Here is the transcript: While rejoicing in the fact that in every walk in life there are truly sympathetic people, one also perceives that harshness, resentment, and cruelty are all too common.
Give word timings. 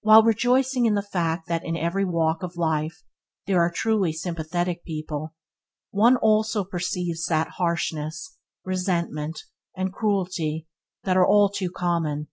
While 0.00 0.24
rejoicing 0.24 0.86
in 0.86 0.94
the 0.94 1.02
fact 1.12 1.46
that 1.46 1.64
in 1.64 1.76
every 1.76 2.04
walk 2.04 2.42
in 2.42 2.50
life 2.56 3.04
there 3.46 3.60
are 3.60 3.70
truly 3.70 4.12
sympathetic 4.12 4.82
people, 4.84 5.36
one 5.92 6.16
also 6.16 6.64
perceives 6.64 7.26
that 7.26 7.46
harshness, 7.58 8.38
resentment, 8.64 9.44
and 9.76 9.92
cruelty 9.92 10.66
are 11.06 11.24
all 11.24 11.48
too 11.48 11.70
common. 11.70 12.26